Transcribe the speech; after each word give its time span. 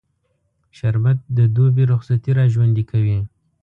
شربت 0.77 1.17
د 1.37 1.39
دوبی 1.55 1.83
رخصتي 1.91 2.31
راژوندي 2.39 2.83
کوي 2.91 3.19